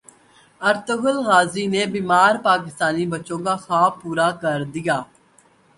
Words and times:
Ertugrul 0.61 1.17
Ghazi 1.27 1.65
نے 1.73 1.83
بیمار 1.93 2.33
پاکستانی 2.47 3.05
بچوں 3.13 3.39
کا 3.45 3.55
خواب 3.63 3.93
پورا 4.01 4.29
کردیا 4.41 4.97